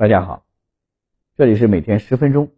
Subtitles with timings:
[0.00, 0.46] 大家好，
[1.36, 2.50] 这里是每天十分钟，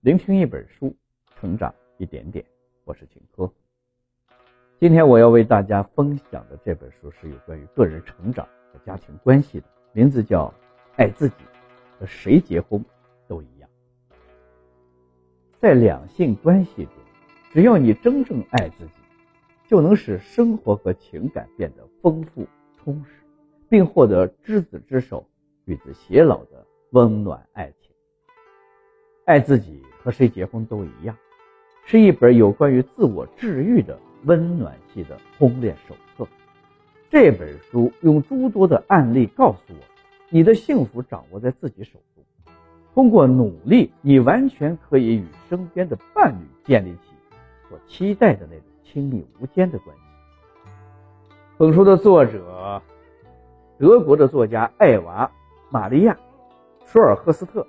[0.00, 0.96] 聆听一本书，
[1.36, 2.44] 成长一点点。
[2.82, 3.48] 我是秦科。
[4.80, 10.48] 今天我要为大家分享的这本书是有关于个人成长和家庭关系的，名字叫
[10.96, 11.36] 《爱自己》，
[12.00, 12.84] 和谁结婚
[13.28, 13.70] 都一样。
[15.60, 16.94] 在两性关系中，
[17.52, 18.92] 只要你真正爱自己，
[19.68, 22.44] 就能使生活和情感变得丰富
[22.76, 23.22] 充实，
[23.68, 25.24] 并获得执子之手，
[25.64, 26.66] 与子偕老的。
[26.90, 27.90] 温暖爱情，
[29.26, 31.14] 爱自己和谁结婚都一样，
[31.84, 36.26] 是一本有关于自我治愈的温暖系的婚恋手册。
[37.10, 39.76] 这本书用诸多的案例告诉我，
[40.30, 42.24] 你的幸福掌握在自己手中。
[42.94, 47.10] 通过努力，你完全可以与身边的伴侣建立起
[47.68, 50.02] 所期待的那种亲密无间的关系。
[51.58, 52.82] 本书的作者，
[53.78, 55.26] 德国的作家艾娃·
[55.70, 56.16] 玛利亚。
[56.90, 57.66] 舒尔赫斯特，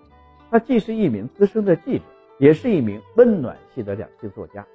[0.49, 2.05] 他既是一名资深的记者，
[2.37, 4.65] 也是一名温暖系的两性作家。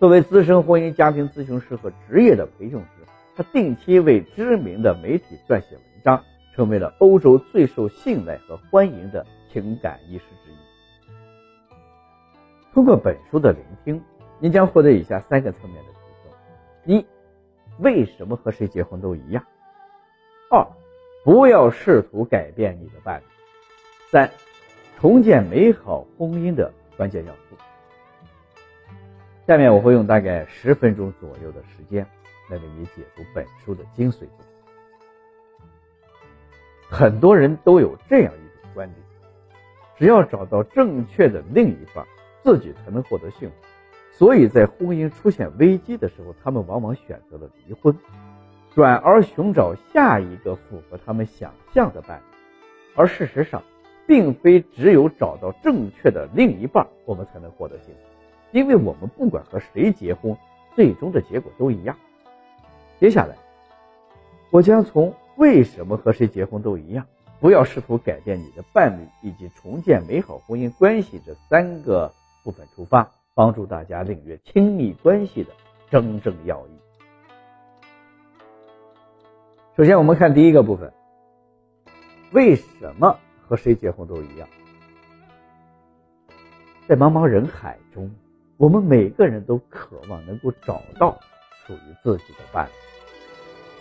[0.00, 2.86] 作为资深婚姻家庭咨询师和职业的培训师，
[3.36, 10.56] 他定期为知名的媒体撰写文章，成为了欧洲最受信赖和欢迎的情感医师之一。
[12.72, 14.02] 通过本书的聆听，
[14.38, 17.06] 您将获得以下三个层面的提升：一、
[17.80, 19.44] 为什么和谁结婚都一样；
[20.50, 20.66] 二、
[21.24, 23.24] 不要试图改变你的伴侣。
[24.10, 24.30] 三、
[24.98, 27.56] 重建美好婚姻的关键要素。
[29.46, 32.06] 下面我会用大概十分钟左右的时间
[32.48, 34.26] 来为你解读本书的精髓。
[36.88, 39.00] 很多人都有这样一种观点：
[39.96, 42.04] 只要找到正确的另一半，
[42.42, 43.54] 自己才能获得幸福。
[44.10, 47.96] 所以在婚姻出现危机的时候，他们往往选择了离婚。
[48.74, 52.22] 转而寻找下一个符合他们想象的伴侣，
[52.96, 53.62] 而事实上，
[54.06, 58.00] 并非只有找到正确的另一半，我们才能获得幸福。
[58.50, 60.34] 因为我们不管和谁结婚，
[60.74, 61.96] 最终的结果都一样。
[62.98, 63.36] 接下来，
[64.50, 67.06] 我将从为什么和谁结婚都一样，
[67.40, 72.10] 不要试图改变你的伴侣，以及重建美好婚姻关系这三个
[72.42, 75.50] 部分出发，帮助大家领略亲密关系的
[75.90, 76.81] 真正要义。
[79.74, 80.92] 首先，我们看第一个部分，
[82.32, 83.18] 为什么
[83.48, 84.46] 和谁结婚都一样？
[86.86, 88.14] 在茫茫人海中，
[88.58, 91.18] 我们每个人都渴望能够找到
[91.64, 92.70] 属于自己的伴侣。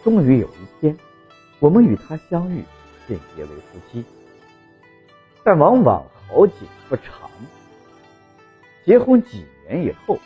[0.02, 0.98] 终于有一天，
[1.60, 2.64] 我们与他相遇，
[3.06, 4.06] 并结为夫妻。
[5.44, 6.54] 但往往好景
[6.88, 7.30] 不长，
[8.86, 10.18] 结婚几年以后，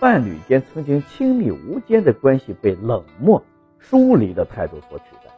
[0.00, 3.44] 伴侣间曾经亲密无间的关系被冷漠。
[3.84, 5.30] 疏离的态度所取代，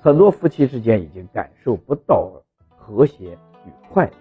[0.00, 2.32] 很多夫妻之间已经感受不到
[2.76, 3.32] 和谐
[3.66, 4.12] 与快乐，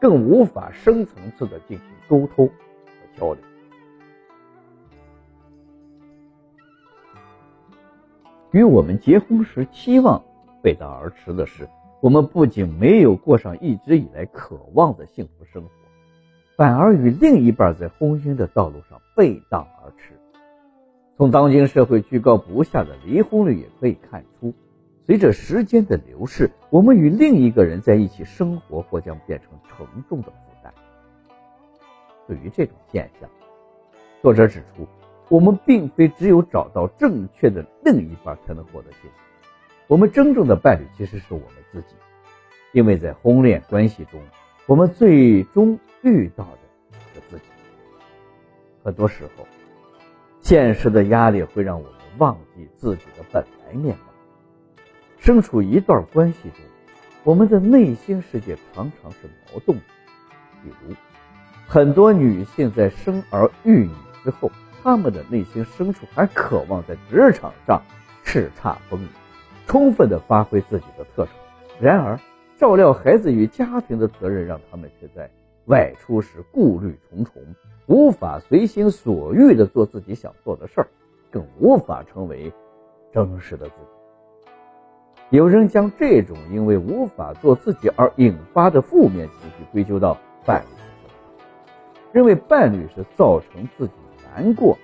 [0.00, 3.42] 更无法深层次的进行沟通和交流。
[8.52, 10.22] 与我们结婚时期望
[10.62, 11.68] 背道而驰的是，
[12.00, 15.70] 我们不仅没有过上一直以来渴望的幸福生活，
[16.56, 20.12] 反而与另一半在婚姻的道路上背道而驰。
[21.18, 24.54] 从当今社会居高不下的离婚率也可以看出，
[25.04, 30.34] 随着时间的流逝，我们与另一个人在一起生活或将变成沉重的负
[30.64, 30.72] 担。
[32.26, 33.28] 对于这种现象，
[34.22, 34.88] 作者指出，
[35.28, 39.16] 我们并非只有找到正确的另一半才能获得幸福，
[39.88, 41.94] 我们真正的伴侣其实是我们自己，
[42.72, 44.18] 因为在婚恋关系中，
[44.66, 47.44] 我们最终遇到的是自己。
[48.82, 49.46] 很多时候。
[50.52, 54.12] 现实的压力会让我们忘记自己的本来面貌。
[55.16, 56.58] 身处一段关系中，
[57.24, 59.84] 我们的内心世界常常是矛盾的。
[60.62, 60.94] 比如，
[61.66, 64.52] 很多女性在生儿育女之后，
[64.82, 67.82] 她们的内心深处还渴望在职场上
[68.22, 69.08] 叱咤风云，
[69.66, 71.34] 充分的发挥自己的特长。
[71.80, 72.20] 然而，
[72.58, 75.30] 照料孩子与家庭的责任让他们却在
[75.66, 77.34] 外出时顾虑重重。
[77.86, 80.88] 无法随心所欲的做自己想做的事儿，
[81.30, 82.52] 更无法成为
[83.12, 85.36] 真实的自己。
[85.36, 91.18] 有人将这种因为无法做自己而引发的负面情绪归咎到伴侣身上，
[92.12, 93.94] 认为伴侣是造成自己
[94.34, 94.78] 难过、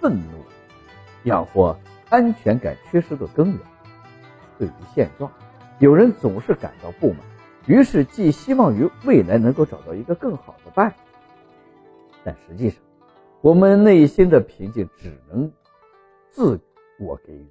[0.00, 0.44] 愤怒、
[1.24, 1.78] 养活
[2.08, 3.58] 安全感缺失的根源。
[4.58, 5.30] 对于现状，
[5.78, 7.18] 有人总是感到不满，
[7.66, 10.94] 于是寄希望于未来能够找到一个更好的伴侣。
[12.24, 12.80] 但实际上，
[13.40, 15.52] 我们内心的平静只能
[16.30, 16.60] 自
[16.98, 17.46] 我给予。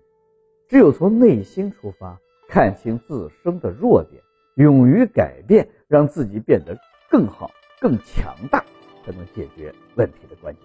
[0.67, 4.21] 只有从内心出发，看清自身的弱点，
[4.56, 6.77] 勇于改变，让自己变得
[7.09, 8.63] 更好、更强大，
[9.03, 10.63] 才能解决问题的关键。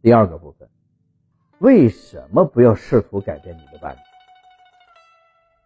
[0.00, 0.68] 第二个部分，
[1.58, 3.98] 为什么不要试图改变你的伴侣？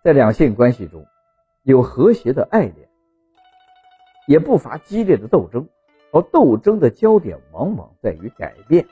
[0.02, 1.06] 在两性关系中，
[1.69, 2.88] 有和谐的爱恋，
[4.26, 5.69] 也不乏激烈的斗争，
[6.12, 8.87] 而斗争的焦点往往在于改变。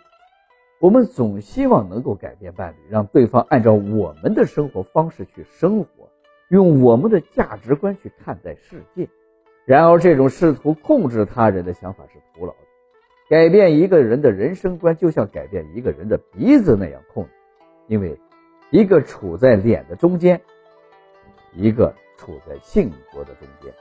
[0.78, 5.88] 我们总希望能够改变伴侣，让对方按照我们的生活方式去生活，
[6.50, 9.08] 用我们的价值观去看待世界。
[9.64, 12.58] 然而，这种试图控制他人的想法是徒劳的。
[13.30, 17.34] 改变一个人的人生观，就像改变一个人的鼻子那样困难，
[17.86, 18.20] 因为
[18.70, 20.42] 一个处在脸的中间，
[21.54, 23.72] 一个处在性格的中间。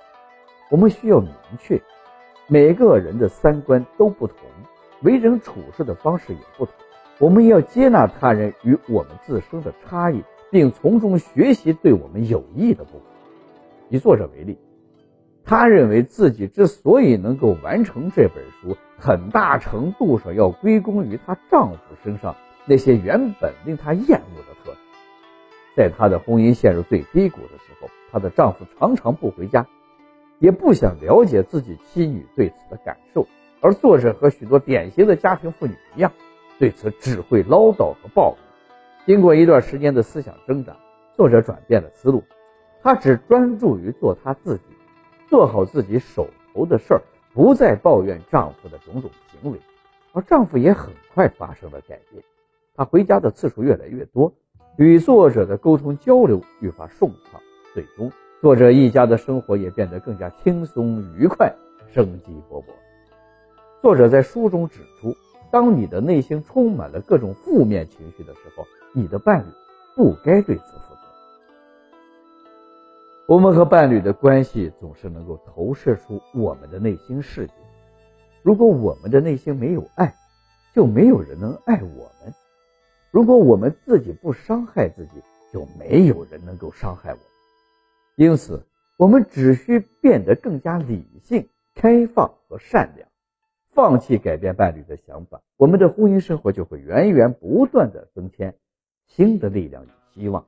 [0.70, 1.82] 我们需要明确，
[2.48, 4.38] 每个人的三观都不同，
[5.02, 6.74] 为人处事的方式也不同。
[7.20, 13.02] 我们要接纳他人与我们自身的差异，并从中学习对我们有益的部分。
[13.90, 14.58] 以作者为例，
[15.44, 22.36] 他认为自己之所以能够完成这本书，很大程度上要归功于她丈夫身上
[22.66, 24.65] 那些原本令她厌恶的。
[25.76, 29.68] 在她的婚姻陷入最低谷的时候，她的丈夫常常不回家，
[30.40, 33.28] 也不想了解自己妻女对此的感受。
[33.62, 36.12] 而作者和许多典型的家庭妇女一样。
[36.58, 38.38] 对此只会唠叨和抱怨。
[39.06, 40.78] 经过一段时间的思想挣扎，
[41.14, 42.24] 作者转变了思路，
[42.82, 44.64] 他只专注于做他自己，
[45.28, 47.02] 做好自己手头的事儿，
[47.34, 49.60] 不再抱怨丈夫的种种行为。
[50.14, 52.24] 而丈夫也很快发生了改变，
[52.74, 54.32] 他回家的次数越来越多，
[54.78, 57.40] 与作者的沟通交流愈发顺畅。
[57.74, 58.12] 最终，
[58.42, 61.54] 作者一家的生活也变得更加轻松愉快，
[61.94, 62.66] 生机勃勃。
[63.82, 65.16] 作者在书中指出。
[65.52, 69.46] 当你的内心充满了各种负面情绪的时候，你的伴侣
[69.96, 71.00] 不该对此负责。
[73.26, 77.54] 我们和伴侣的关系总是能够投射出我们的内心世界。
[78.44, 80.14] 如果我们的内心没有爱，
[80.74, 82.34] 就没有人能爱我们；
[83.16, 85.22] 如果我们自己不伤害自己，
[85.54, 87.26] 就没有人能够伤害我们。
[88.18, 88.66] 因此，
[88.98, 93.08] 我们只需变得更加理性、开放和善良。
[93.72, 98.54] 放弃改变伴侣的想法，我们的婚姻生活就会源源不断的增添
[99.08, 100.46] 新的力量与希望。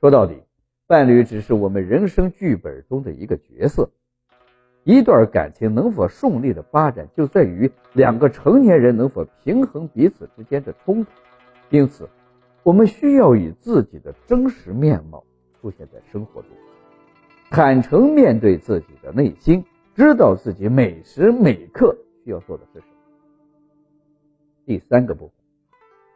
[0.00, 0.42] 说到底，
[0.88, 3.88] 伴侣只是我们人生剧本中的一个角色。
[4.82, 11.10] 一段感情能否顺利的发展，就在于两个成年人能否平衡彼此之间的冲突。
[11.70, 12.08] 因此，
[12.62, 15.24] 我们需要以自己的真实面貌
[15.60, 16.50] 出现在生活中，
[17.50, 21.96] 坦诚面对自己的内心，知道自己每时每刻。
[22.24, 22.92] 需要做的是什么？
[24.66, 25.34] 第三个部分，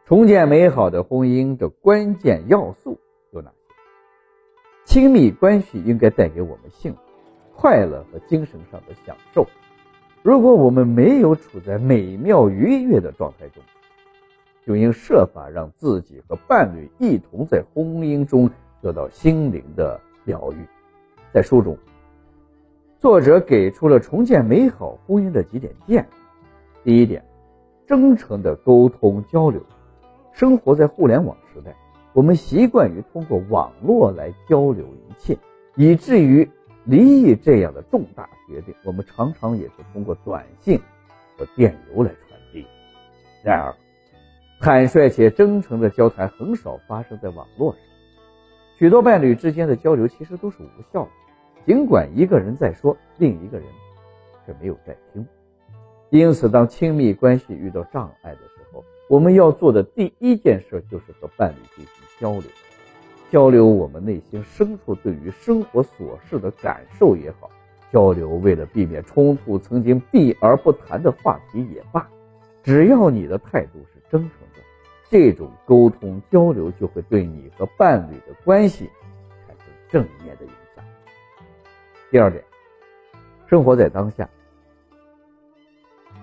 [0.05, 2.99] 重建美好的婚姻的关键要素
[3.31, 3.55] 有哪些？
[4.85, 6.99] 亲密关系应该带给我们幸福、
[7.55, 9.47] 快乐和精神上的享受。
[10.21, 13.63] 如果我们没有处在美妙愉悦的状态中，
[14.65, 18.49] 就应设法让自己和伴侣一同在婚姻中
[18.81, 20.57] 得到心灵的疗愈。
[21.31, 21.77] 在书中。
[22.99, 26.15] 作者给出了重建美好婚姻的几点建议。
[26.85, 27.21] 第一点，
[27.85, 29.61] 真诚的沟通交流。
[30.31, 31.75] 生活在互联网时代，
[32.13, 35.37] 我们习惯于通过网络来交流一切，
[35.75, 36.49] 以至于
[36.85, 40.79] 离异这样的重大决定，我们常常也是通过短信
[41.37, 42.65] 和电邮来传递。
[43.43, 43.75] 然而，
[44.63, 47.81] 坦率且真诚的交谈很少发生在网络上，
[48.79, 51.09] 许多伴侣之间的交流其实都是无效的。
[51.65, 53.67] 尽管一个人在说，另一个人
[54.45, 55.27] 却没有在听。
[56.11, 62.43] 因此，当亲密关系遇到障碍的时候，我们要做的第一件事就是和伴侣进行交流，
[63.29, 67.51] 交流我们内心深处对于生活琐事的感受也好，
[67.91, 72.07] 交流为了避免冲突曾经避而不谈的话题也罢，
[72.63, 74.42] 只要你的态度是真诚，
[75.09, 78.89] 这种沟通交流就会对你和伴侣的关系
[79.47, 80.83] 产生正面的影响。
[82.09, 82.43] 第二点，
[83.47, 84.29] 生活在当下。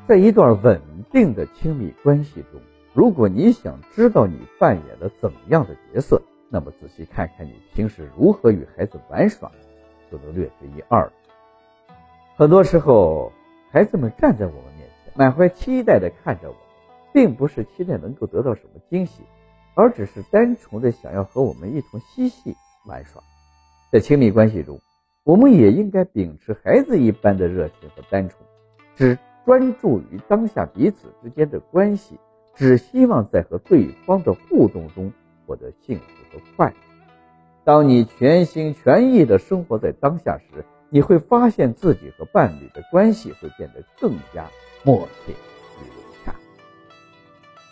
[0.07, 0.81] 在一段稳
[1.13, 2.61] 定的亲密关系中，
[2.93, 9.53] 如果你想知道你扮演了怎样的角色，那么仔细看看你平时如何与孩子玩耍，
[10.11, 11.13] 就能略知一二。
[12.37, 13.33] 很多时候，
[13.71, 16.63] 孩子们站在我们面前，满怀期待的看着我们，
[17.13, 19.23] 并不是期待能够得到什么惊喜，
[19.75, 22.55] 而只是单纯的想要和我们一同嬉戏
[22.87, 23.23] 玩耍。
[23.93, 24.81] 在亲密关系中。
[25.23, 28.39] 我们也应该秉持孩子一般的热情和单纯，
[28.97, 32.19] 只专注于当下彼此之间的关系，
[32.55, 35.13] 只希望在和对方的互动中
[35.47, 36.75] 获得幸福和快乐。
[37.65, 44.49] 当你全心全意的生活在当下时，你会发现自己和伴侣的关系会变得更加
[44.83, 45.35] 默契。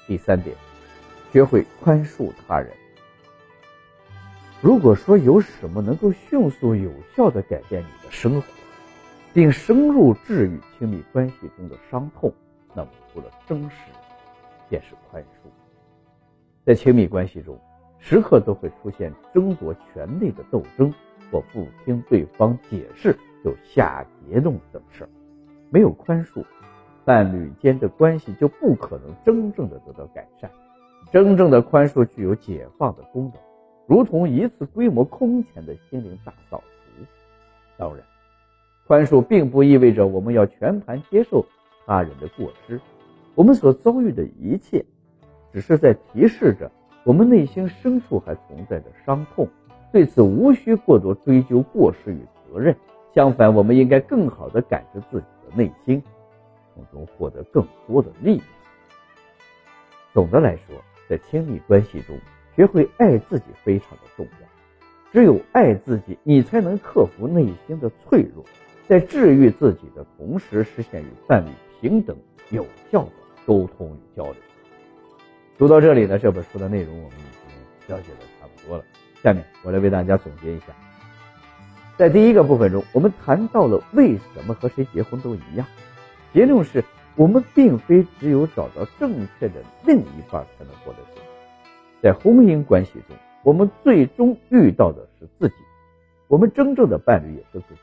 [0.08, 0.56] 第三点，
[1.30, 2.72] 学会宽恕他人。
[4.62, 8.48] 如果说有什么能够迅速有效的改变你的生活，
[9.34, 12.32] 并深入治愈亲密关系中的伤痛，
[12.74, 13.76] 那么除了真实，
[14.70, 15.48] 便是宽恕。
[16.64, 17.60] 在亲密关系中，
[17.98, 20.92] 时刻都会出现争夺权力的斗争，
[21.30, 25.10] 或不听对方解释就下结论等事儿。
[25.68, 26.42] 没有宽恕，
[27.08, 30.50] 伴侣间的关系就不可能真正的得到改善。
[31.10, 33.40] 真正的宽恕具有解放的功能，
[33.86, 37.04] 如同一次规模空前的心灵大扫除。
[37.78, 38.04] 当然。
[38.86, 41.42] 宽恕并不意味着我们要全盘接受
[41.86, 42.78] 他人的过失，
[43.34, 44.84] 我们所遭遇的一切，
[45.50, 46.70] 只是在提示着
[47.04, 49.48] 我们内心深处还存在着伤痛。
[49.90, 52.76] 对此，无需过多追究过失与责任。
[53.14, 56.02] 相反，我们应该更好地感知自己的内心，
[56.78, 58.46] 从中获得更多的力量。
[60.14, 60.76] 总的来说，
[61.08, 62.16] 在亲密关系中，
[62.54, 64.48] 学会爱自己非常的重要。
[65.12, 68.44] 只有爱自己，你才能克服内心的脆弱。
[68.86, 72.16] 在治愈自己的同时，实现与伴侣平等、
[72.50, 73.12] 有效的
[73.46, 74.34] 沟通与交流。
[75.56, 77.22] 读到这里呢，这本书的内容我们已
[77.88, 78.84] 经了解的差不多了。
[79.22, 80.66] 下面我来为大家总结一下。
[81.96, 85.66] 在第一个部分中，我们谈到了为什么和谁结婚都一样，
[86.32, 86.84] 结论是
[87.16, 91.28] 我们并非只有找到正确的另一半才能获得幸福。
[92.00, 95.54] 在婚姻关系中，我们最终遇到的是自己，
[96.28, 97.80] 我们真正的伴侣也是自己。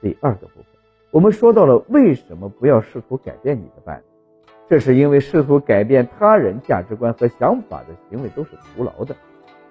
[0.00, 0.66] 第二个部分，
[1.10, 4.02] 我们说到了为什么不要试图改变你的伴侣，
[4.68, 9.16] 这是因为试图改变他人价值观和想法的行为都是徒劳的。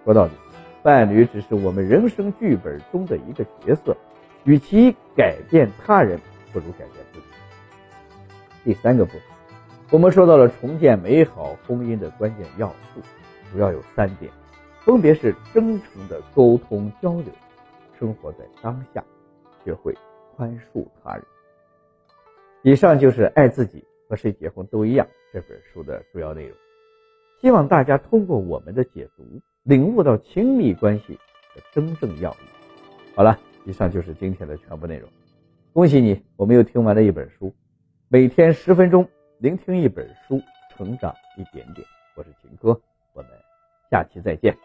[0.03, 0.33] 说到底，
[0.81, 3.95] 伴侣只是我们人生剧本中的一个角色，
[4.43, 6.19] 与其改变他人，
[6.51, 7.25] 不如改变自己。
[8.63, 9.22] 第三个部分，
[9.91, 13.01] 我们说到了重建美好婚姻的关键要素，
[13.51, 14.32] 主要有三点，
[14.86, 17.25] 分别是真诚的沟通交流，
[18.00, 19.03] 生活在当下，
[19.63, 19.96] 学会。
[20.36, 21.24] 宽恕他人。
[22.63, 26.58] 以上就是《爱自己和谁结婚都一样》这本书的主要内容。
[27.39, 29.24] 希望大家通过我们的解读，
[29.62, 31.13] 领悟到亲密关系
[31.55, 32.46] 的真正要义。
[33.15, 35.08] 好了，以上就是今天的全部内容。
[35.72, 37.53] 恭喜你，我们又听完了一本书。
[38.13, 40.39] 每天十分钟，聆听一本书，
[40.70, 41.84] 成长一点点。
[42.13, 42.79] 我是秦哥，
[43.13, 43.32] 我们
[43.89, 44.55] 下期再见。